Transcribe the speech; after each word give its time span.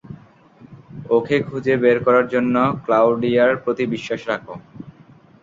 ওকে 1.09 1.37
খুঁজে 1.47 1.73
বের 1.83 1.97
করার 2.05 2.25
জন্য 2.27 2.55
ক্লাউডিয়ার 2.85 3.51
প্রতি 3.63 3.83
বিশ্বাস 3.93 4.21
রাখো। 4.27 4.53